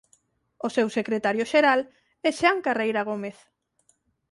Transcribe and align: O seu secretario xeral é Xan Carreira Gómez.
O 0.67 0.67
seu 0.75 0.87
secretario 0.97 1.45
xeral 1.51 1.79
é 2.27 2.29
Xan 2.39 2.57
Carreira 2.65 3.01
Gómez. 3.09 3.37